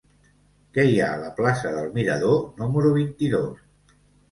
Què 0.77 0.85
hi 0.91 0.97
ha 1.03 1.09
a 1.17 1.19
la 1.25 1.29
plaça 1.41 1.75
del 1.77 1.93
Mirador 1.99 2.41
número 2.65 2.97
vint-i-dos? 2.99 3.97